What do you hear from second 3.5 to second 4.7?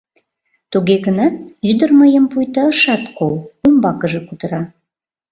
умбакыже кутыра: